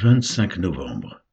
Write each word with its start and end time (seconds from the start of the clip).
25 0.00 0.58
novembre. 0.58 1.24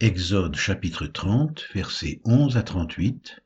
Exode 0.00 0.56
chapitre 0.56 1.04
30, 1.06 1.66
versets 1.74 2.22
11 2.24 2.56
à 2.56 2.62
38. 2.62 3.40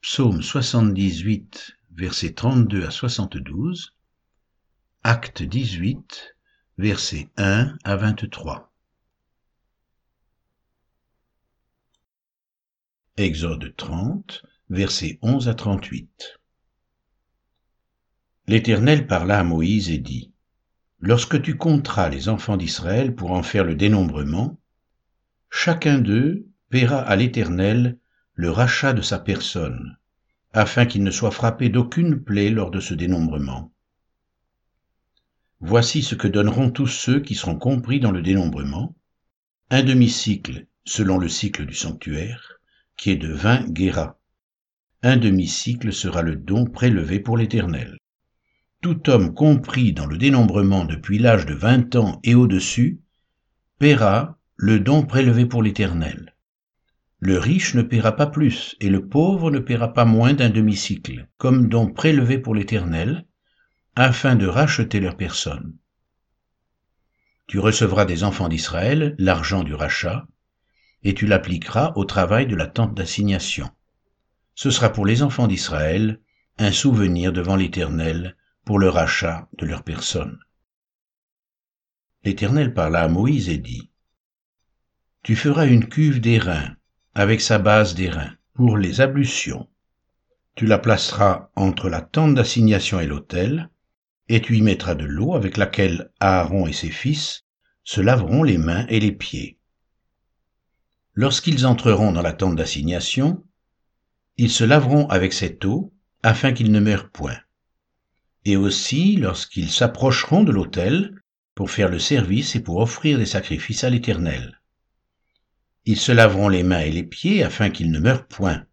Psaume 0.00 0.42
78, 0.42 1.76
versets 1.92 2.32
32 2.32 2.84
à 2.84 2.90
72. 2.90 3.94
Acte 5.04 5.44
18, 5.44 6.34
versets 6.78 7.30
1 7.36 7.78
à 7.84 7.94
23. 7.94 8.72
Exode 13.18 13.72
30, 13.76 14.42
versets 14.68 15.20
11 15.22 15.48
à 15.48 15.54
38. 15.54 16.40
L'Éternel 18.48 19.06
parla 19.06 19.38
à 19.38 19.44
Moïse 19.44 19.90
et 19.90 19.98
dit, 19.98 20.29
Lorsque 21.02 21.40
tu 21.40 21.56
compteras 21.56 22.10
les 22.10 22.28
enfants 22.28 22.58
d'Israël 22.58 23.14
pour 23.14 23.30
en 23.30 23.42
faire 23.42 23.64
le 23.64 23.74
dénombrement, 23.74 24.60
chacun 25.48 25.98
d'eux 25.98 26.46
paiera 26.68 27.00
à 27.00 27.16
l'Éternel 27.16 27.98
le 28.34 28.50
rachat 28.50 28.92
de 28.92 29.00
sa 29.00 29.18
personne, 29.18 29.96
afin 30.52 30.84
qu'il 30.84 31.02
ne 31.02 31.10
soit 31.10 31.30
frappé 31.30 31.70
d'aucune 31.70 32.22
plaie 32.22 32.50
lors 32.50 32.70
de 32.70 32.80
ce 32.80 32.92
dénombrement. 32.92 33.72
Voici 35.60 36.02
ce 36.02 36.14
que 36.14 36.28
donneront 36.28 36.70
tous 36.70 36.86
ceux 36.86 37.20
qui 37.20 37.34
seront 37.34 37.56
compris 37.56 37.98
dans 37.98 38.12
le 38.12 38.20
dénombrement, 38.20 38.94
un 39.70 39.82
demi-cycle 39.82 40.66
selon 40.84 41.16
le 41.16 41.28
cycle 41.28 41.64
du 41.64 41.74
sanctuaire, 41.74 42.60
qui 42.98 43.10
est 43.10 43.16
de 43.16 43.32
vingt 43.32 43.66
guéras. 43.70 44.18
Un 45.02 45.16
demi-cycle 45.16 45.94
sera 45.94 46.20
le 46.20 46.36
don 46.36 46.66
prélevé 46.66 47.20
pour 47.20 47.38
l'Éternel 47.38 47.96
tout 48.80 49.10
homme 49.10 49.34
compris 49.34 49.92
dans 49.92 50.06
le 50.06 50.16
dénombrement 50.16 50.84
depuis 50.84 51.18
l'âge 51.18 51.44
de 51.44 51.54
vingt 51.54 51.94
ans 51.96 52.18
et 52.24 52.34
au-dessus 52.34 53.00
paiera 53.78 54.38
le 54.56 54.80
don 54.80 55.04
prélevé 55.04 55.46
pour 55.46 55.62
l'Éternel. 55.62 56.34
Le 57.18 57.38
riche 57.38 57.74
ne 57.74 57.82
paiera 57.82 58.16
pas 58.16 58.26
plus, 58.26 58.76
et 58.80 58.88
le 58.88 59.06
pauvre 59.06 59.50
ne 59.50 59.58
paiera 59.58 59.92
pas 59.92 60.06
moins 60.06 60.32
d'un 60.32 60.48
demi-cycle, 60.48 61.28
comme 61.36 61.68
don 61.68 61.92
prélevé 61.92 62.38
pour 62.38 62.54
l'Éternel, 62.54 63.26
afin 63.94 64.36
de 64.36 64.46
racheter 64.46 65.00
leur 65.00 65.16
personne. 65.18 65.76
Tu 67.46 67.58
recevras 67.58 68.06
des 68.06 68.24
enfants 68.24 68.48
d'Israël 68.48 69.14
l'argent 69.18 69.64
du 69.64 69.74
rachat, 69.74 70.26
et 71.02 71.12
tu 71.12 71.26
l'appliqueras 71.26 71.92
au 71.96 72.06
travail 72.06 72.46
de 72.46 72.56
la 72.56 72.66
tente 72.66 72.94
d'assignation. 72.94 73.68
Ce 74.54 74.70
sera 74.70 74.90
pour 74.90 75.04
les 75.04 75.22
enfants 75.22 75.46
d'Israël 75.46 76.20
un 76.56 76.72
souvenir 76.72 77.32
devant 77.32 77.56
l'Éternel 77.56 78.36
pour 78.70 78.78
le 78.78 78.88
rachat 78.88 79.48
de 79.58 79.66
leur 79.66 79.82
personne. 79.82 80.38
L'Éternel 82.22 82.72
parla 82.72 83.02
à 83.02 83.08
Moïse 83.08 83.48
et 83.48 83.58
dit, 83.58 83.90
Tu 85.24 85.34
feras 85.34 85.66
une 85.66 85.88
cuve 85.88 86.20
d'airain 86.20 86.76
avec 87.12 87.40
sa 87.40 87.58
base 87.58 87.96
d'airain 87.96 88.30
pour 88.54 88.78
les 88.78 89.00
ablutions. 89.00 89.68
Tu 90.54 90.66
la 90.66 90.78
placeras 90.78 91.50
entre 91.56 91.88
la 91.88 92.00
tente 92.00 92.36
d'assignation 92.36 93.00
et 93.00 93.08
l'autel, 93.08 93.70
et 94.28 94.40
tu 94.40 94.56
y 94.56 94.62
mettras 94.62 94.94
de 94.94 95.04
l'eau 95.04 95.34
avec 95.34 95.56
laquelle 95.56 96.12
Aaron 96.20 96.68
et 96.68 96.72
ses 96.72 96.90
fils 96.90 97.42
se 97.82 98.00
laveront 98.00 98.44
les 98.44 98.56
mains 98.56 98.86
et 98.86 99.00
les 99.00 99.10
pieds. 99.10 99.58
Lorsqu'ils 101.14 101.66
entreront 101.66 102.12
dans 102.12 102.22
la 102.22 102.34
tente 102.34 102.54
d'assignation, 102.54 103.44
ils 104.36 104.52
se 104.52 104.62
laveront 104.62 105.08
avec 105.08 105.32
cette 105.32 105.64
eau 105.64 105.92
afin 106.22 106.52
qu'ils 106.52 106.70
ne 106.70 106.78
meurent 106.78 107.10
point 107.10 107.40
et 108.44 108.56
aussi 108.56 109.16
lorsqu'ils 109.16 109.70
s'approcheront 109.70 110.44
de 110.44 110.52
l'autel 110.52 111.14
pour 111.54 111.70
faire 111.70 111.88
le 111.88 111.98
service 111.98 112.56
et 112.56 112.60
pour 112.60 112.78
offrir 112.78 113.18
des 113.18 113.26
sacrifices 113.26 113.84
à 113.84 113.90
l'Éternel. 113.90 114.60
Ils 115.84 115.98
se 115.98 116.12
laveront 116.12 116.48
les 116.48 116.62
mains 116.62 116.80
et 116.80 116.90
les 116.90 117.02
pieds 117.02 117.42
afin 117.42 117.70
qu'ils 117.70 117.90
ne 117.90 117.98
meurent 117.98 118.26
point. 118.26 118.64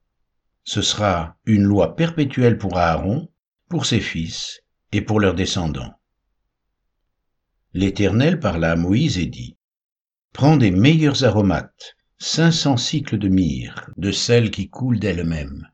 Ce 0.63 0.81
sera 0.81 1.37
une 1.45 1.63
loi 1.63 1.95
perpétuelle 1.95 2.57
pour 2.57 2.77
Aaron, 2.77 3.29
pour 3.69 3.85
ses 3.85 3.99
fils 3.99 4.61
et 4.91 5.01
pour 5.01 5.19
leurs 5.19 5.35
descendants. 5.35 5.93
L'Éternel 7.73 8.39
parla 8.39 8.71
à 8.71 8.75
Moïse 8.75 9.17
et 9.17 9.25
dit, 9.25 9.57
Prends 10.33 10.57
des 10.57 10.71
meilleurs 10.71 11.23
aromates, 11.23 11.95
cinq 12.19 12.51
cents 12.51 12.77
cycles 12.77 13.17
de 13.17 13.27
myrrhe, 13.27 13.91
de 13.97 14.11
celles 14.11 14.51
qui 14.51 14.69
coulent 14.69 14.99
d'elles-mêmes, 14.99 15.67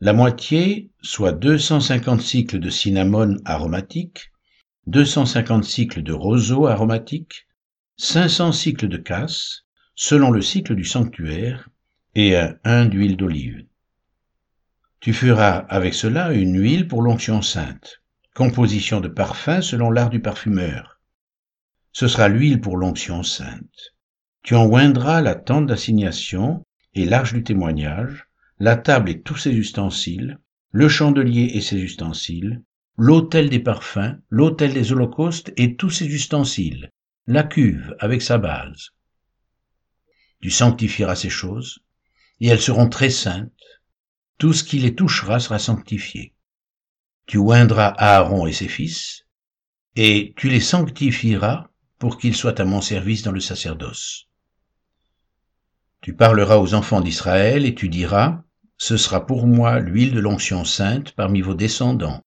la 0.00 0.12
moitié, 0.12 0.90
soit 1.00 1.32
250 1.32 2.20
cycles 2.20 2.58
de 2.58 2.68
cinnamone 2.68 3.40
aromatique, 3.46 4.30
250 4.86 5.64
cycles 5.64 6.02
de 6.02 6.12
roseau 6.12 6.66
aromatique, 6.66 7.46
500 7.96 8.52
cycles 8.52 8.88
de 8.88 8.98
casse, 8.98 9.62
selon 9.94 10.30
le 10.30 10.42
cycle 10.42 10.74
du 10.74 10.84
sanctuaire, 10.84 11.70
et 12.14 12.36
un, 12.64 12.86
d'huile 12.86 13.16
d'olive. 13.16 13.64
Tu 15.00 15.12
feras 15.12 15.58
avec 15.68 15.94
cela 15.94 16.32
une 16.32 16.60
huile 16.60 16.88
pour 16.88 17.02
l'onction 17.02 17.40
sainte, 17.40 18.02
composition 18.34 19.00
de 19.00 19.08
parfum 19.08 19.62
selon 19.62 19.90
l'art 19.90 20.10
du 20.10 20.20
parfumeur. 20.20 21.00
Ce 21.92 22.08
sera 22.08 22.28
l'huile 22.28 22.60
pour 22.60 22.76
l'onction 22.76 23.22
sainte. 23.22 23.94
Tu 24.42 24.54
en 24.54 24.66
oindras 24.66 25.22
la 25.22 25.34
tente 25.34 25.66
d'assignation 25.66 26.64
et 26.94 27.06
l'arche 27.06 27.32
du 27.32 27.42
témoignage, 27.42 28.25
la 28.58 28.76
table 28.76 29.10
et 29.10 29.20
tous 29.20 29.36
ses 29.36 29.52
ustensiles, 29.52 30.38
le 30.70 30.88
chandelier 30.88 31.50
et 31.54 31.60
ses 31.60 31.76
ustensiles, 31.76 32.62
l'autel 32.96 33.50
des 33.50 33.60
parfums, 33.60 34.20
l'autel 34.30 34.72
des 34.72 34.92
holocaustes 34.92 35.52
et 35.56 35.76
tous 35.76 35.90
ses 35.90 36.06
ustensiles, 36.06 36.90
la 37.26 37.42
cuve 37.42 37.94
avec 37.98 38.22
sa 38.22 38.38
base. 38.38 38.90
Tu 40.40 40.50
sanctifieras 40.50 41.16
ces 41.16 41.30
choses, 41.30 41.80
et 42.40 42.48
elles 42.48 42.60
seront 42.60 42.88
très 42.88 43.10
saintes. 43.10 43.52
Tout 44.38 44.52
ce 44.52 44.64
qui 44.64 44.78
les 44.78 44.94
touchera 44.94 45.40
sera 45.40 45.58
sanctifié. 45.58 46.34
Tu 47.26 47.38
oindras 47.38 47.94
Aaron 47.98 48.46
et 48.46 48.52
ses 48.52 48.68
fils, 48.68 49.26
et 49.96 50.34
tu 50.36 50.48
les 50.48 50.60
sanctifieras 50.60 51.68
pour 51.98 52.18
qu'ils 52.18 52.36
soient 52.36 52.60
à 52.60 52.64
mon 52.64 52.80
service 52.80 53.22
dans 53.22 53.32
le 53.32 53.40
sacerdoce. 53.40 54.28
Tu 56.02 56.14
parleras 56.14 56.58
aux 56.58 56.74
enfants 56.74 57.00
d'Israël 57.00 57.64
et 57.64 57.74
tu 57.74 57.88
diras, 57.88 58.44
ce 58.78 58.96
sera 58.96 59.26
pour 59.26 59.46
moi 59.46 59.80
l'huile 59.80 60.12
de 60.12 60.20
l'onction 60.20 60.64
sainte 60.64 61.12
parmi 61.12 61.40
vos 61.40 61.54
descendants. 61.54 62.22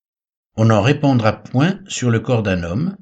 On 0.56 0.66
n'en 0.66 0.82
répandra 0.82 1.44
point 1.44 1.80
sur 1.88 2.10
le 2.10 2.20
corps 2.20 2.44
d'un 2.44 2.64
homme, 2.64 2.98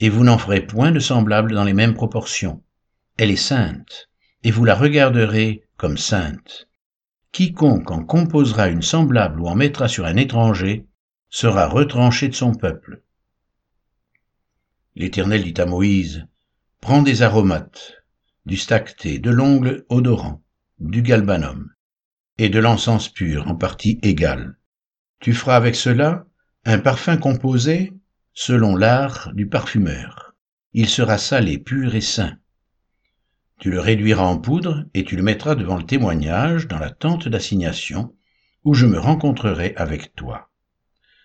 et 0.00 0.08
vous 0.08 0.24
n'en 0.24 0.38
ferez 0.38 0.66
point 0.66 0.92
de 0.92 0.98
semblable 0.98 1.54
dans 1.54 1.64
les 1.64 1.74
mêmes 1.74 1.94
proportions. 1.94 2.62
Elle 3.16 3.30
est 3.30 3.36
sainte, 3.36 4.08
et 4.42 4.50
vous 4.50 4.64
la 4.64 4.74
regarderez 4.74 5.62
comme 5.76 5.98
sainte. 5.98 6.68
Quiconque 7.32 7.90
en 7.90 8.04
composera 8.04 8.68
une 8.68 8.82
semblable 8.82 9.40
ou 9.40 9.46
en 9.46 9.54
mettra 9.54 9.88
sur 9.88 10.06
un 10.06 10.16
étranger 10.16 10.86
sera 11.28 11.68
retranché 11.68 12.28
de 12.28 12.34
son 12.34 12.54
peuple. 12.54 13.02
L'Éternel 14.94 15.44
dit 15.44 15.60
à 15.60 15.66
Moïse, 15.66 16.26
Prends 16.80 17.02
des 17.02 17.22
aromates, 17.22 18.02
du 18.46 18.56
stacté, 18.56 19.18
de 19.18 19.30
l'ongle 19.30 19.84
odorant, 19.88 20.42
du 20.78 21.02
galbanum, 21.02 21.70
et 22.38 22.48
de 22.48 22.58
l'encens 22.58 23.08
pur 23.08 23.48
en 23.48 23.54
partie 23.54 23.98
égale. 24.02 24.58
Tu 25.20 25.32
feras 25.32 25.56
avec 25.56 25.74
cela 25.74 26.26
un 26.64 26.78
parfum 26.78 27.16
composé 27.16 27.92
selon 28.34 28.76
l'art 28.76 29.32
du 29.34 29.48
parfumeur. 29.48 30.34
Il 30.72 30.88
sera 30.88 31.16
salé, 31.16 31.58
pur 31.58 31.94
et 31.94 32.00
sain. 32.00 32.36
Tu 33.58 33.70
le 33.70 33.80
réduiras 33.80 34.24
en 34.24 34.38
poudre 34.38 34.84
et 34.92 35.04
tu 35.04 35.16
le 35.16 35.22
mettras 35.22 35.54
devant 35.54 35.78
le 35.78 35.86
témoignage 35.86 36.68
dans 36.68 36.78
la 36.78 36.90
tente 36.90 37.28
d'assignation 37.28 38.14
où 38.64 38.74
je 38.74 38.84
me 38.84 38.98
rencontrerai 38.98 39.74
avec 39.76 40.14
toi. 40.14 40.50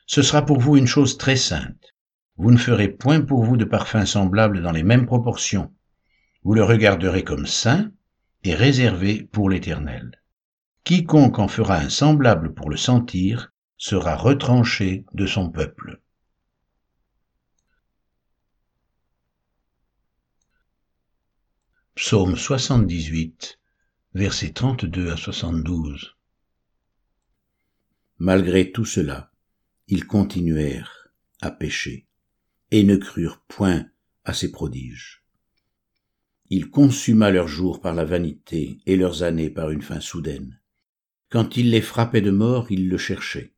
Ce 0.06 0.22
sera 0.22 0.46
pour 0.46 0.60
vous 0.60 0.78
une 0.78 0.88
chose 0.88 1.18
très 1.18 1.36
sainte. 1.36 1.96
Vous 2.38 2.52
ne 2.52 2.58
ferez 2.58 2.88
point 2.88 3.20
pour 3.20 3.44
vous 3.44 3.58
de 3.58 3.66
parfum 3.66 4.06
semblable 4.06 4.62
dans 4.62 4.72
les 4.72 4.84
mêmes 4.84 5.06
proportions. 5.06 5.74
Vous 6.44 6.54
le 6.54 6.64
regarderez 6.64 7.24
comme 7.24 7.46
saint 7.46 7.92
et 8.44 8.56
réservé 8.56 9.28
pour 9.32 9.50
l'Éternel. 9.50 10.21
Quiconque 10.84 11.38
en 11.38 11.48
fera 11.48 11.78
un 11.78 11.90
semblable 11.90 12.54
pour 12.54 12.70
le 12.70 12.78
sentir 12.78 13.54
sera 13.78 14.16
retranché 14.16 15.06
de 15.14 15.26
son 15.28 15.50
peuple. 15.50 16.02
Psaume 21.96 22.36
78, 22.36 23.60
versets 24.16 24.54
32 24.54 25.12
à 25.12 25.18
72. 25.18 26.16
Malgré 28.18 28.72
tout 28.72 28.86
cela, 28.86 29.32
ils 29.88 30.08
continuèrent 30.08 31.10
à 31.42 31.52
pécher 31.52 32.08
et 32.72 32.84
ne 32.84 32.96
crurent 32.96 33.42
point 33.48 33.86
à 34.26 34.34
ses 34.34 34.52
prodiges. 34.52 35.24
Il 36.50 36.70
consuma 36.70 37.30
leurs 37.30 37.48
jours 37.48 37.82
par 37.82 37.94
la 37.94 38.04
vanité 38.04 38.80
et 38.86 38.96
leurs 38.96 39.24
années 39.24 39.50
par 39.50 39.70
une 39.70 39.82
fin 39.82 40.00
soudaine. 40.00 40.61
Quand 41.32 41.56
il 41.56 41.72
les 41.72 41.82
frappait 41.82 42.20
de 42.20 42.30
mort, 42.30 42.74
il 42.74 42.90
le 42.90 42.98
cherchait. 42.98 43.54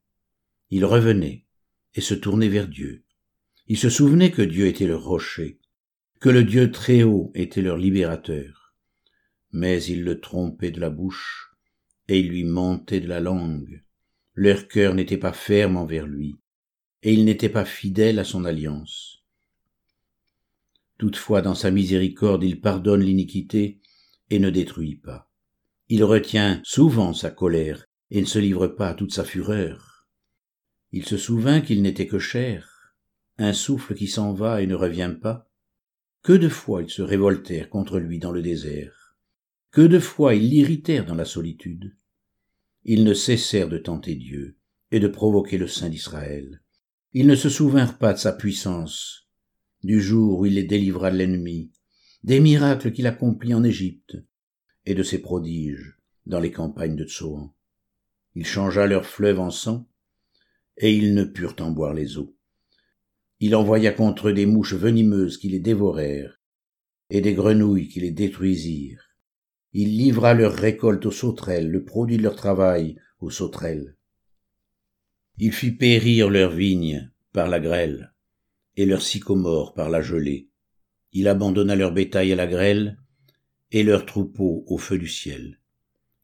Il 0.70 0.86
revenait 0.86 1.48
et 1.96 2.02
se 2.02 2.14
tournait 2.14 2.48
vers 2.48 2.68
Dieu. 2.68 3.04
Il 3.68 3.80
se 3.80 3.90
souvenait 3.90 4.30
que 4.30 4.44
Dieu 4.44 4.68
était 4.68 4.86
le 4.86 4.96
rocher, 4.96 5.60
que 6.20 6.30
le 6.30 6.44
Dieu 6.44 6.72
très 6.72 7.02
haut 7.02 7.32
était 7.34 7.64
leur 7.64 7.78
libérateur. 7.78 8.76
Mais 9.52 9.84
ils 9.84 10.04
le 10.04 10.20
trompaient 10.20 10.70
de 10.70 10.80
la 10.80 10.92
bouche, 10.92 11.52
et 12.08 12.20
ils 12.20 12.30
lui 12.30 12.44
mentaient 12.44 13.00
de 13.00 13.08
la 13.08 13.20
langue. 13.20 13.84
Leur 14.36 14.68
cœur 14.68 14.94
n'était 14.94 15.18
pas 15.18 15.34
ferme 15.34 15.76
envers 15.76 16.06
lui, 16.06 16.36
et 17.02 17.12
ils 17.12 17.26
n'étaient 17.26 17.50
pas 17.50 17.66
fidèles 17.66 18.20
à 18.20 18.24
son 18.24 18.46
alliance. 18.46 19.24
Toutefois, 21.00 21.42
dans 21.42 21.56
sa 21.56 21.72
miséricorde, 21.72 22.44
il 22.44 22.62
pardonne 22.62 23.02
l'iniquité 23.02 23.80
et 24.30 24.38
ne 24.38 24.52
détruit 24.52 24.96
pas. 24.96 25.33
Il 25.90 26.04
retient 26.04 26.62
souvent 26.64 27.14
sa 27.14 27.30
colère 27.30 27.86
et 28.10 28.22
ne 28.22 28.26
se 28.26 28.40
livre 28.40 28.68
pas 28.68 28.90
à 28.90 28.94
toute 28.94 29.14
sa 29.14 29.24
fureur. 29.24 30.08
Il 30.92 31.06
se 31.06 31.18
souvint 31.18 31.62
qu'il 31.62 31.82
n'était 31.82 32.08
que 32.08 32.20
chair, 32.20 32.96
un 33.38 33.54
souffle 33.54 33.96
qui 33.96 34.08
s'en 34.08 34.34
va 34.34 34.62
et 34.62 34.68
ne 34.68 34.76
revient 34.76 35.16
pas. 35.22 35.50
Que 36.22 36.34
de 36.34 36.50
fois 36.50 36.84
ils 36.84 36.90
se 36.90 37.02
révoltèrent 37.02 37.70
contre 37.70 38.00
lui 38.00 38.20
dans 38.20 38.32
le 38.32 38.42
désert. 38.42 39.18
Que 39.72 39.82
de 39.82 40.00
fois 40.00 40.36
ils 40.36 40.50
l'irritèrent 40.50 41.06
dans 41.06 41.16
la 41.16 41.26
solitude. 41.26 41.96
Ils 42.86 43.04
ne 43.04 43.14
cessèrent 43.14 43.70
de 43.70 43.78
tenter 43.78 44.16
Dieu 44.16 44.58
et 44.92 45.00
de 45.00 45.08
provoquer 45.08 45.58
le 45.58 45.68
Saint 45.68 45.90
d'Israël. 45.90 46.62
Ils 47.12 47.28
ne 47.28 47.36
se 47.36 47.50
souvinrent 47.50 47.98
pas 47.98 48.14
de 48.14 48.20
sa 48.20 48.32
puissance, 48.32 49.28
du 49.84 50.02
jour 50.02 50.40
où 50.40 50.46
il 50.46 50.54
les 50.54 50.64
délivra 50.64 51.12
de 51.12 51.18
l'ennemi, 51.18 51.72
des 52.24 52.40
miracles 52.40 52.92
qu'il 52.92 53.08
accomplit 53.08 53.54
en 53.54 53.64
Égypte, 53.64 54.18
et 54.86 54.96
de 54.96 55.04
ses 55.04 55.20
prodiges 55.20 55.98
dans 56.26 56.40
les 56.40 56.52
campagnes 56.52 56.96
de 56.96 57.06
Tsoan. 57.06 57.52
Il 58.36 58.46
changea 58.46 58.88
leurs 58.88 59.06
fleuves 59.06 59.40
en 59.40 59.52
sang, 59.52 59.88
et 60.78 60.94
ils 60.94 61.14
ne 61.14 61.24
purent 61.24 61.56
en 61.60 61.72
boire 61.72 61.94
les 61.94 62.18
eaux. 62.18 62.36
Il 63.40 63.56
envoya 63.56 63.92
contre 63.92 64.30
eux 64.30 64.34
des 64.34 64.46
mouches 64.46 64.74
venimeuses 64.74 65.38
qui 65.38 65.50
les 65.50 65.60
dévorèrent, 65.60 66.40
et 67.10 67.22
des 67.22 67.34
grenouilles 67.34 67.90
qui 67.90 68.00
les 68.00 68.12
détruisirent. 68.12 69.10
Il 69.74 69.98
livra 69.98 70.34
leur 70.34 70.54
récolte 70.54 71.06
aux 71.06 71.12
sauterelles, 71.12 71.70
le 71.70 71.84
produit 71.84 72.18
de 72.18 72.24
leur 72.24 72.36
travail 72.36 72.98
aux 73.20 73.30
sauterelles. 73.30 73.98
Il 75.38 75.52
fit 75.52 75.72
périr 75.72 76.30
leurs 76.30 76.52
vignes 76.52 77.12
par 77.32 77.48
la 77.48 77.60
grêle, 77.60 78.14
et 78.76 78.86
leurs 78.86 79.02
sycomores 79.02 79.74
par 79.74 79.90
la 79.90 80.02
gelée. 80.02 80.50
Il 81.12 81.28
abandonna 81.28 81.76
leur 81.76 81.92
bétail 81.92 82.32
à 82.32 82.36
la 82.36 82.48
grêle, 82.48 82.98
et 83.74 83.84
leurs 83.84 84.06
troupeaux 84.06 84.64
au 84.68 84.78
feu 84.78 84.98
du 84.98 85.10
ciel. 85.10 85.60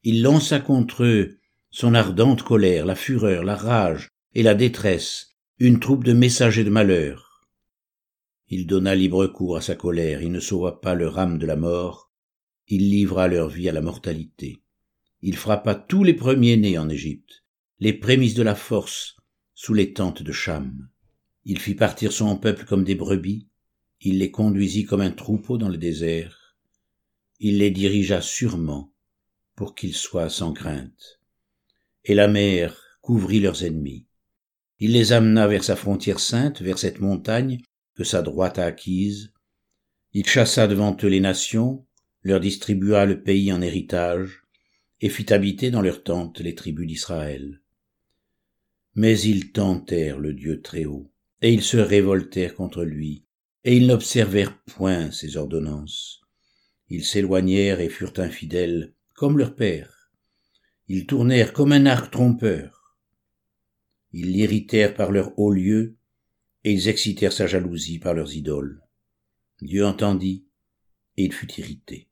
Il 0.03 0.21
lança 0.21 0.59
contre 0.59 1.03
eux 1.03 1.39
son 1.71 1.93
ardente 1.93 2.43
colère, 2.43 2.85
la 2.85 2.95
fureur, 2.95 3.43
la 3.43 3.55
rage 3.55 4.09
et 4.33 4.43
la 4.43 4.55
détresse, 4.55 5.35
une 5.57 5.79
troupe 5.79 6.03
de 6.03 6.13
messagers 6.13 6.63
de 6.63 6.69
malheur. 6.69 7.47
Il 8.47 8.65
donna 8.65 8.95
libre 8.95 9.27
cours 9.27 9.57
à 9.57 9.61
sa 9.61 9.75
colère, 9.75 10.21
il 10.21 10.31
ne 10.31 10.39
sauva 10.39 10.73
pas 10.73 10.95
leur 10.95 11.19
âme 11.19 11.37
de 11.37 11.45
la 11.45 11.55
mort, 11.55 12.11
il 12.67 12.89
livra 12.89 13.27
leur 13.27 13.49
vie 13.49 13.67
à 13.67 13.73
la 13.73 13.81
mortalité. 13.81 14.61
Il 15.21 15.35
frappa 15.35 15.75
tous 15.75 16.03
les 16.03 16.13
premiers-nés 16.13 16.77
en 16.77 16.87
Égypte, 16.87 17.43
les 17.79 17.93
prémices 17.93 18.35
de 18.35 18.43
la 18.43 18.55
force, 18.55 19.17
sous 19.53 19.73
les 19.73 19.93
tentes 19.93 20.23
de 20.23 20.31
Cham. 20.31 20.87
Il 21.45 21.59
fit 21.59 21.75
partir 21.75 22.11
son 22.11 22.37
peuple 22.37 22.65
comme 22.65 22.83
des 22.83 22.95
brebis, 22.95 23.47
il 24.01 24.19
les 24.19 24.31
conduisit 24.31 24.85
comme 24.85 25.01
un 25.01 25.11
troupeau 25.11 25.57
dans 25.57 25.69
le 25.69 25.77
désert, 25.77 26.38
il 27.39 27.59
les 27.59 27.71
dirigea 27.71 28.21
sûrement 28.21 28.91
pour 29.55 29.75
qu'ils 29.75 29.95
soient 29.95 30.29
sans 30.29 30.53
crainte 30.53 31.19
et 32.05 32.15
la 32.15 32.27
mer 32.27 32.97
couvrit 33.01 33.39
leurs 33.39 33.63
ennemis. 33.63 34.05
Il 34.79 34.93
les 34.93 35.11
amena 35.11 35.47
vers 35.47 35.63
sa 35.63 35.75
frontière 35.75 36.19
sainte, 36.19 36.61
vers 36.61 36.79
cette 36.79 36.99
montagne 36.99 37.59
que 37.95 38.03
sa 38.03 38.21
droite 38.21 38.59
a 38.59 38.65
acquise. 38.65 39.31
Il 40.13 40.25
chassa 40.25 40.67
devant 40.67 40.95
eux 41.03 41.07
les 41.07 41.19
nations, 41.19 41.85
leur 42.23 42.39
distribua 42.39 43.05
le 43.05 43.21
pays 43.21 43.51
en 43.51 43.61
héritage, 43.61 44.43
et 45.01 45.09
fit 45.09 45.31
habiter 45.31 45.71
dans 45.71 45.81
leurs 45.81 46.03
tentes 46.03 46.39
les 46.39 46.55
tribus 46.55 46.87
d'Israël. 46.87 47.61
Mais 48.95 49.19
ils 49.19 49.51
tentèrent 49.51 50.19
le 50.19 50.33
Dieu 50.33 50.61
très 50.61 50.85
haut, 50.85 51.11
et 51.41 51.53
ils 51.53 51.63
se 51.63 51.77
révoltèrent 51.77 52.55
contre 52.55 52.83
lui, 52.83 53.23
et 53.63 53.77
ils 53.77 53.87
n'observèrent 53.87 54.57
point 54.63 55.11
ses 55.11 55.37
ordonnances. 55.37 56.18
Ils 56.89 57.05
s'éloignèrent 57.05 57.79
et 57.79 57.89
furent 57.89 58.17
infidèles, 58.17 58.93
comme 59.13 59.37
leur 59.37 59.55
père. 59.55 60.11
Ils 60.87 61.05
tournèrent 61.05 61.53
comme 61.53 61.71
un 61.71 61.85
arc 61.85 62.11
trompeur. 62.11 62.97
Ils 64.11 64.31
l'irritèrent 64.31 64.95
par 64.95 65.11
leurs 65.11 65.37
hauts 65.37 65.51
lieux, 65.51 65.95
et 66.63 66.73
ils 66.73 66.87
excitèrent 66.87 67.33
sa 67.33 67.47
jalousie 67.47 67.99
par 67.99 68.13
leurs 68.13 68.35
idoles. 68.35 68.81
Dieu 69.61 69.85
entendit, 69.85 70.45
et 71.17 71.25
il 71.25 71.33
fut 71.33 71.51
irrité. 71.59 72.07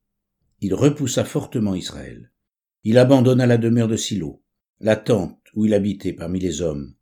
Il 0.61 0.73
repoussa 0.73 1.25
fortement 1.25 1.75
Israël. 1.75 2.31
Il 2.83 2.97
abandonna 2.97 3.45
la 3.45 3.57
demeure 3.57 3.87
de 3.87 3.97
Silo, 3.97 4.43
la 4.79 4.95
tente 4.95 5.39
où 5.55 5.65
il 5.65 5.73
habitait 5.73 6.13
parmi 6.13 6.39
les 6.39 6.61
hommes. 6.61 6.93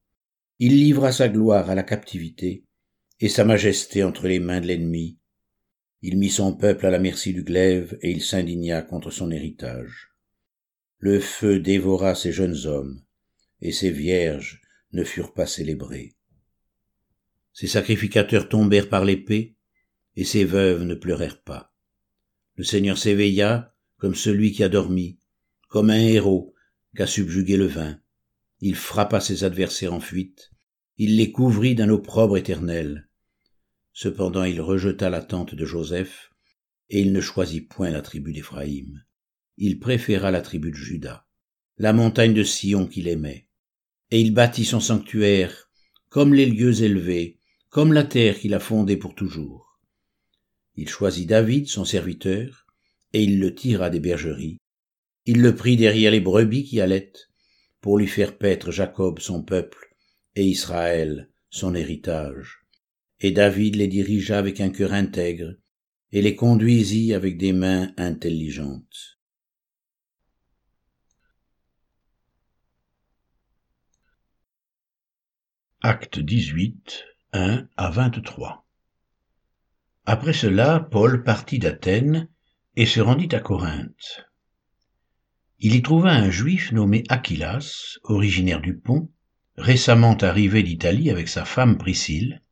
Il 0.59 0.79
livra 0.79 1.11
sa 1.11 1.27
gloire 1.27 1.69
à 1.69 1.75
la 1.75 1.83
captivité, 1.83 2.63
et 3.19 3.29
sa 3.29 3.43
majesté 3.43 4.03
entre 4.03 4.27
les 4.27 4.39
mains 4.39 4.61
de 4.61 4.67
l'ennemi. 4.67 5.17
Il 6.07 6.17
mit 6.19 6.29
son 6.29 6.55
peuple 6.55 6.85
à 6.85 6.91
la 6.91 6.99
merci 6.99 7.33
du 7.33 7.43
glaive, 7.43 7.97
et 8.01 8.11
il 8.11 8.21
s'indigna 8.21 8.81
contre 8.83 9.09
son 9.09 9.31
héritage 9.31 10.15
le 11.05 11.19
feu 11.19 11.59
dévora 11.59 12.15
ces 12.15 12.31
jeunes 12.31 12.65
hommes, 12.65 12.99
et 13.61 13.71
ces 13.71 13.91
vierges 13.91 14.59
ne 14.91 15.03
furent 15.03 15.35
pas 15.35 15.45
célébrées. 15.45 16.15
Ces 17.53 17.67
sacrificateurs 17.67 18.49
tombèrent 18.49 18.89
par 18.89 19.05
l'épée, 19.05 19.55
et 20.15 20.23
ces 20.23 20.45
veuves 20.45 20.81
ne 20.81 20.95
pleurèrent 20.95 21.43
pas. 21.43 21.75
Le 22.55 22.63
Seigneur 22.63 22.97
s'éveilla 22.97 23.75
comme 23.97 24.15
celui 24.15 24.51
qui 24.51 24.63
a 24.63 24.69
dormi, 24.69 25.19
comme 25.67 25.91
un 25.91 25.99
héros 25.99 26.55
qu'a 26.95 27.05
subjugué 27.05 27.55
le 27.55 27.67
vin. 27.67 27.99
Il 28.61 28.75
frappa 28.75 29.19
ses 29.19 29.43
adversaires 29.43 29.93
en 29.93 29.99
fuite, 29.99 30.49
il 30.97 31.17
les 31.17 31.31
couvrit 31.31 31.75
d'un 31.75 31.89
opprobre 31.89 32.35
éternel. 32.35 33.04
Cependant 33.95 34.43
il 34.43 34.61
rejeta 34.61 35.09
la 35.09 35.23
tente 35.23 35.55
de 35.55 35.65
Joseph, 35.65 36.29
et 36.91 37.01
il 37.01 37.13
ne 37.13 37.21
choisit 37.21 37.67
point 37.67 37.89
la 37.89 38.03
tribu 38.03 38.31
d'Éphraïm 38.31 39.01
il 39.57 39.79
préféra 39.79 40.31
la 40.31 40.41
tribu 40.41 40.71
de 40.71 40.75
Juda, 40.75 41.25
la 41.77 41.93
montagne 41.93 42.33
de 42.33 42.43
Sion 42.43 42.87
qu'il 42.87 43.07
aimait, 43.07 43.47
et 44.11 44.19
il 44.19 44.33
bâtit 44.33 44.65
son 44.65 44.79
sanctuaire 44.79 45.69
comme 46.09 46.33
les 46.33 46.45
lieux 46.45 46.83
élevés, 46.83 47.39
comme 47.69 47.93
la 47.93 48.03
terre 48.03 48.39
qu'il 48.39 48.53
a 48.53 48.59
fondée 48.59 48.97
pour 48.97 49.15
toujours. 49.15 49.79
Il 50.75 50.87
choisit 50.87 51.27
David, 51.27 51.67
son 51.67 51.85
serviteur, 51.85 52.65
et 53.13 53.23
il 53.23 53.39
le 53.39 53.53
tira 53.53 53.89
des 53.89 53.99
bergeries. 53.99 54.57
Il 55.25 55.41
le 55.41 55.55
prit 55.55 55.75
derrière 55.75 56.11
les 56.11 56.21
brebis 56.21 56.63
qui 56.63 56.79
allaitent, 56.79 57.29
pour 57.81 57.97
lui 57.97 58.07
faire 58.07 58.37
paître 58.37 58.71
Jacob 58.71 59.19
son 59.19 59.43
peuple, 59.43 59.93
et 60.35 60.45
Israël 60.45 61.29
son 61.49 61.75
héritage. 61.75 62.64
Et 63.25 63.31
David 63.31 63.77
les 63.77 63.87
dirigea 63.87 64.37
avec 64.37 64.61
un 64.61 64.69
cœur 64.69 64.93
intègre, 64.93 65.55
et 66.11 66.21
les 66.21 66.35
conduisit 66.35 67.15
avec 67.15 67.39
des 67.39 67.53
mains 67.53 67.91
intelligentes. 67.97 69.17
Acte 75.81 76.19
18, 76.19 77.03
1 77.33 77.67
à 77.75 77.89
23. 77.89 78.67
Après 80.05 80.33
cela, 80.33 80.79
Paul 80.91 81.23
partit 81.23 81.57
d'Athènes 81.57 82.29
et 82.75 82.85
se 82.85 82.99
rendit 82.99 83.33
à 83.33 83.39
Corinthe. 83.39 84.27
Il 85.57 85.73
y 85.73 85.81
trouva 85.81 86.11
un 86.11 86.29
juif 86.29 86.71
nommé 86.71 87.03
Aquilas, 87.09 87.97
originaire 88.03 88.61
du 88.61 88.77
Pont, 88.77 89.11
récemment 89.57 90.15
arrivé 90.17 90.61
d'Italie 90.61 91.09
avec 91.09 91.27
sa 91.27 91.43
femme 91.43 91.79
Priscille, 91.79 92.43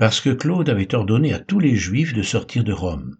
parce 0.00 0.22
que 0.22 0.30
Claude 0.30 0.70
avait 0.70 0.94
ordonné 0.94 1.34
à 1.34 1.40
tous 1.40 1.60
les 1.60 1.76
juifs 1.76 2.14
de 2.14 2.22
sortir 2.22 2.64
de 2.64 2.72
Rome. 2.72 3.18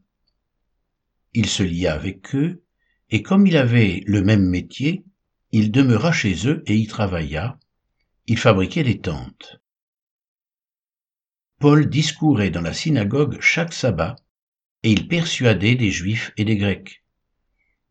Il 1.34 1.44
se 1.44 1.62
lia 1.62 1.92
avec 1.92 2.34
eux, 2.34 2.64
et 3.10 3.22
comme 3.22 3.46
il 3.46 3.58
avait 3.58 4.02
le 4.06 4.22
même 4.22 4.49
métier, 4.49 5.04
il 5.52 5.72
demeura 5.72 6.10
chez 6.10 6.49
eux 6.49 6.62
et 6.64 6.75
y 6.75 6.87
travailla, 6.87 7.58
il 8.26 8.38
fabriquait 8.38 8.82
des 8.82 8.99
tentes. 8.99 9.60
Paul 11.58 11.87
discourait 11.87 12.49
dans 12.49 12.62
la 12.62 12.72
synagogue 12.72 13.37
chaque 13.42 13.75
sabbat, 13.75 14.16
et 14.82 14.90
il 14.90 15.06
persuadait 15.06 15.75
des 15.75 15.90
Juifs 15.90 16.32
et 16.38 16.46
des 16.46 16.56
Grecs. 16.56 17.04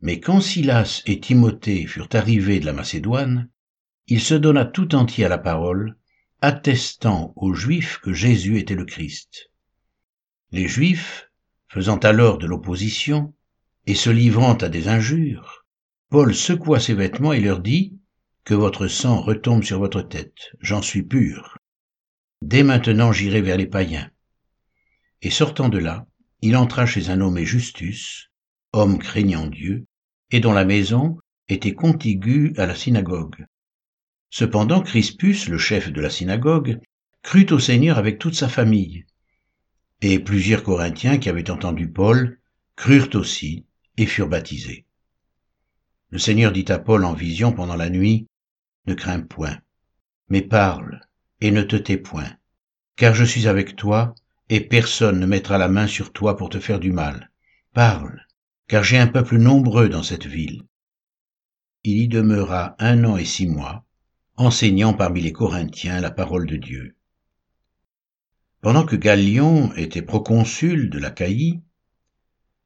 Mais 0.02 0.20
quand 0.20 0.42
Silas 0.42 1.04
et 1.06 1.20
Timothée 1.20 1.86
furent 1.86 2.10
arrivés 2.14 2.60
de 2.60 2.66
la 2.66 2.74
Macédoine, 2.74 3.52
il 4.08 4.20
se 4.20 4.34
donna 4.34 4.66
tout 4.66 4.96
entier 4.96 5.26
à 5.26 5.30
la 5.30 5.38
parole, 5.38 5.99
attestant 6.42 7.34
aux 7.36 7.54
Juifs 7.54 8.00
que 8.00 8.14
Jésus 8.14 8.60
était 8.60 8.76
le 8.76 8.86
Christ. 8.86 9.52
Les 10.52 10.68
Juifs, 10.68 11.30
faisant 11.68 11.98
alors 11.98 12.38
de 12.38 12.48
l'opposition, 12.48 13.34
et 13.86 13.96
se 13.96 14.10
livrant 14.10 14.54
à 14.54 14.70
des 14.70 14.88
injures, 14.88 15.66
Paul 16.10 16.34
secoua 16.34 16.80
ses 16.80 16.94
vêtements 16.94 17.34
et 17.34 17.42
leur 17.42 17.60
dit, 17.60 18.00
que 18.46 18.54
votre 18.54 18.88
sang 18.88 19.22
retombe 19.22 19.64
sur 19.64 19.80
votre 19.80 20.02
tête, 20.02 20.54
j'en 20.62 20.82
suis 20.82 21.04
pur. 21.04 21.58
Dès 22.42 22.64
maintenant 22.64 23.12
j'irai 23.12 23.42
vers 23.42 23.58
les 23.58 23.68
païens. 23.68 24.10
Et 25.22 25.30
sortant 25.30 25.70
de 25.70 25.78
là, 25.78 26.08
il 26.42 26.56
entra 26.56 26.86
chez 26.86 27.10
un 27.10 27.18
nommé 27.18 27.46
Justus, 27.46 28.32
homme 28.72 28.98
craignant 28.98 29.48
Dieu, 29.48 29.86
et 30.32 30.40
dont 30.40 30.54
la 30.54 30.66
maison 30.66 31.20
était 31.50 31.74
contiguë 31.74 32.54
à 32.58 32.66
la 32.66 32.76
synagogue. 32.76 33.46
Cependant 34.30 34.82
Crispus, 34.82 35.48
le 35.48 35.58
chef 35.58 35.92
de 35.92 36.02
la 36.02 36.10
synagogue, 36.10 36.80
crut 37.24 37.52
au 37.52 37.60
Seigneur 37.60 37.98
avec 37.98 38.20
toute 38.20 38.36
sa 38.36 38.48
famille. 38.48 39.06
Et 40.02 40.20
plusieurs 40.20 40.64
Corinthiens 40.64 41.18
qui 41.18 41.30
avaient 41.30 41.50
entendu 41.50 41.90
Paul 41.90 42.40
crurent 42.76 43.16
aussi 43.16 43.66
et 43.98 44.06
furent 44.06 44.30
baptisés. 44.30 44.86
Le 46.12 46.20
Seigneur 46.20 46.52
dit 46.52 46.66
à 46.70 46.80
Paul 46.80 47.06
en 47.06 47.14
vision 47.14 47.52
pendant 47.52 47.76
la 47.76 47.90
nuit, 47.90 48.28
Ne 48.86 48.94
crains 48.94 49.22
point, 49.22 49.60
mais 50.30 50.42
parle, 50.42 51.02
et 51.42 51.52
ne 51.52 51.62
te 51.62 51.76
tais 51.76 51.98
point, 51.98 52.32
car 52.96 53.14
je 53.14 53.24
suis 53.24 53.48
avec 53.48 53.76
toi, 53.76 54.16
et 54.50 54.62
personne 54.62 55.20
ne 55.20 55.26
mettra 55.26 55.58
la 55.58 55.68
main 55.68 55.88
sur 55.88 56.12
toi 56.14 56.36
pour 56.36 56.50
te 56.50 56.60
faire 56.60 56.80
du 56.80 56.92
mal. 56.92 57.32
Parle, 57.74 58.26
car 58.68 58.84
j'ai 58.84 58.98
un 58.98 59.08
peuple 59.08 59.38
nombreux 59.38 59.90
dans 59.90 60.04
cette 60.04 60.26
ville. 60.26 60.64
Il 61.84 61.98
y 61.98 62.08
demeura 62.08 62.76
un 62.80 63.04
an 63.04 63.18
et 63.18 63.26
six 63.26 63.48
mois, 63.48 63.86
enseignant 64.40 64.94
parmi 64.94 65.20
les 65.20 65.34
Corinthiens 65.34 66.00
la 66.00 66.12
parole 66.12 66.48
de 66.48 66.56
Dieu. 66.56 66.96
Pendant 68.62 68.86
que 68.86 68.96
Gallion 68.96 69.74
était 69.76 70.02
proconsul 70.02 70.90
de 70.90 70.98
l'Achaïe, 70.98 71.62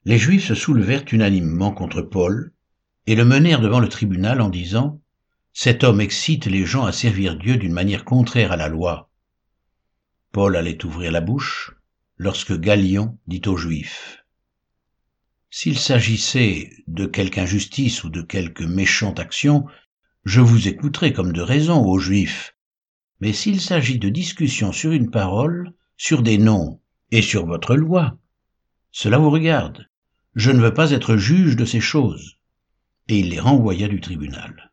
les 0.05 0.19
Juifs 0.19 0.45
se 0.45 0.53
soulevèrent 0.53 1.05
unanimement 1.11 1.71
contre 1.71 2.03
Paul 2.03 2.53
et 3.07 3.15
le 3.15 3.25
menèrent 3.25 3.59
devant 3.59 3.79
le 3.79 3.89
tribunal 3.89 4.39
en 4.39 4.49
disant 4.49 5.01
Cet 5.51 5.83
homme 5.83 5.99
excite 5.99 6.45
les 6.45 6.63
gens 6.63 6.85
à 6.85 6.91
servir 6.91 7.35
Dieu 7.37 7.57
d'une 7.57 7.73
manière 7.73 8.05
contraire 8.05 8.51
à 8.51 8.57
la 8.57 8.67
loi. 8.67 9.09
Paul 10.31 10.55
allait 10.55 10.85
ouvrir 10.85 11.11
la 11.11 11.21
bouche 11.21 11.75
lorsque 12.17 12.55
Gallion 12.55 13.17
dit 13.25 13.41
aux 13.47 13.57
Juifs 13.57 14.23
S'il 15.49 15.79
s'agissait 15.79 16.69
de 16.85 17.07
quelque 17.07 17.39
injustice 17.39 18.03
ou 18.03 18.11
de 18.11 18.21
quelque 18.21 18.63
méchante 18.63 19.19
action, 19.19 19.65
je 20.25 20.39
vous 20.39 20.67
écouterai 20.67 21.11
comme 21.11 21.33
de 21.33 21.41
raison, 21.41 21.85
aux 21.85 21.99
Juifs. 21.99 22.55
Mais 23.19 23.33
s'il 23.33 23.59
s'agit 23.59 23.99
de 23.99 24.09
discussion 24.09 24.71
sur 24.71 24.91
une 24.91 25.11
parole, 25.11 25.73
sur 25.97 26.23
des 26.23 26.37
noms 26.37 26.79
et 27.11 27.21
sur 27.21 27.45
votre 27.45 27.75
loi, 27.75 28.17
cela 28.91 29.17
vous 29.17 29.29
regarde. 29.29 29.87
Je 30.35 30.51
ne 30.51 30.61
veux 30.61 30.73
pas 30.73 30.91
être 30.91 31.17
juge 31.17 31.55
de 31.55 31.65
ces 31.65 31.81
choses. 31.81 32.37
Et 33.07 33.19
il 33.19 33.29
les 33.29 33.39
renvoya 33.39 33.87
du 33.87 33.99
tribunal. 33.99 34.71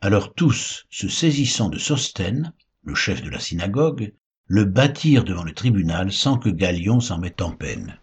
Alors 0.00 0.34
tous, 0.34 0.86
se 0.90 1.06
saisissant 1.06 1.68
de 1.68 1.78
Sosthène, 1.78 2.52
le 2.82 2.94
chef 2.94 3.22
de 3.22 3.30
la 3.30 3.38
synagogue, 3.38 4.14
le 4.46 4.64
battirent 4.64 5.24
devant 5.24 5.44
le 5.44 5.54
tribunal 5.54 6.12
sans 6.12 6.38
que 6.38 6.48
Galion 6.48 7.00
s'en 7.00 7.18
mette 7.18 7.42
en 7.42 7.52
peine. 7.52 8.00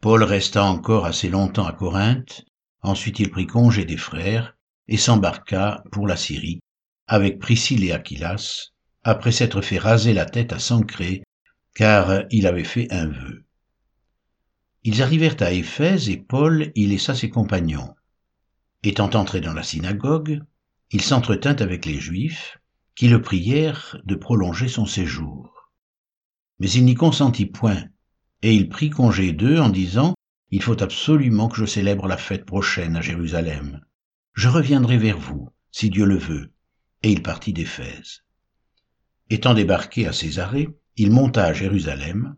Paul 0.00 0.22
resta 0.22 0.64
encore 0.64 1.06
assez 1.06 1.28
longtemps 1.28 1.66
à 1.66 1.72
Corinthe, 1.72 2.44
ensuite 2.82 3.20
il 3.20 3.30
prit 3.30 3.46
congé 3.46 3.84
des 3.84 3.96
frères 3.96 4.56
et 4.90 4.98
s'embarqua 4.98 5.82
pour 5.92 6.06
la 6.06 6.16
Syrie 6.16 6.60
avec 7.06 7.40
Priscille 7.40 7.84
et 7.84 7.92
Aquilas, 7.92 8.68
après 9.02 9.32
s'être 9.32 9.62
fait 9.62 9.78
raser 9.78 10.12
la 10.12 10.26
tête 10.26 10.52
à 10.52 10.60
Sancré, 10.60 11.24
car 11.74 12.22
il 12.30 12.46
avait 12.46 12.62
fait 12.62 12.86
un 12.92 13.08
vœu. 13.08 13.44
Ils 14.84 15.02
arrivèrent 15.02 15.40
à 15.40 15.52
Éphèse 15.52 16.08
et 16.08 16.18
Paul 16.18 16.70
y 16.76 16.86
laissa 16.86 17.16
ses 17.16 17.28
compagnons. 17.28 17.94
Étant 18.84 19.10
entré 19.10 19.40
dans 19.40 19.54
la 19.54 19.64
synagogue, 19.64 20.40
il 20.92 21.02
s'entretint 21.02 21.56
avec 21.56 21.84
les 21.84 21.98
Juifs, 21.98 22.58
qui 22.94 23.08
le 23.08 23.20
prièrent 23.20 24.00
de 24.04 24.14
prolonger 24.14 24.68
son 24.68 24.86
séjour. 24.86 25.70
Mais 26.60 26.70
il 26.70 26.84
n'y 26.84 26.94
consentit 26.94 27.46
point, 27.46 27.84
et 28.42 28.54
il 28.54 28.68
prit 28.68 28.90
congé 28.90 29.32
d'eux 29.32 29.58
en 29.58 29.68
disant, 29.68 30.14
Il 30.50 30.62
faut 30.62 30.80
absolument 30.80 31.48
que 31.48 31.56
je 31.56 31.66
célèbre 31.66 32.06
la 32.06 32.16
fête 32.16 32.44
prochaine 32.44 32.96
à 32.96 33.00
Jérusalem. 33.00 33.80
Je 34.42 34.48
reviendrai 34.48 34.96
vers 34.96 35.18
vous, 35.18 35.50
si 35.70 35.90
Dieu 35.90 36.06
le 36.06 36.16
veut. 36.16 36.50
Et 37.02 37.12
il 37.12 37.22
partit 37.22 37.52
d'Éphèse. 37.52 38.22
Étant 39.28 39.52
débarqué 39.52 40.06
à 40.06 40.14
Césarée, 40.14 40.70
il 40.96 41.10
monta 41.10 41.44
à 41.44 41.52
Jérusalem, 41.52 42.36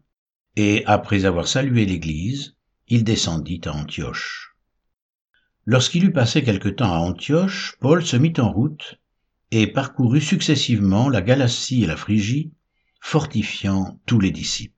et 0.56 0.84
après 0.86 1.26
avoir 1.26 1.46
salué 1.46 1.86
l'Église, 1.86 2.56
il 2.88 3.04
descendit 3.04 3.60
à 3.66 3.72
Antioche. 3.72 4.56
Lorsqu'il 5.64 6.02
eut 6.02 6.12
passé 6.12 6.42
quelque 6.42 6.70
temps 6.70 6.92
à 6.92 6.98
Antioche, 6.98 7.76
Paul 7.78 8.04
se 8.04 8.16
mit 8.16 8.34
en 8.38 8.50
route 8.50 9.00
et 9.52 9.68
parcourut 9.68 10.20
successivement 10.20 11.08
la 11.08 11.22
Galatie 11.22 11.84
et 11.84 11.86
la 11.86 11.96
Phrygie, 11.96 12.52
fortifiant 13.00 14.00
tous 14.06 14.18
les 14.18 14.32
disciples. 14.32 14.71